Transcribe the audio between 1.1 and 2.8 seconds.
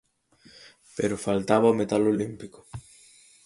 faltaba o metal olímpico.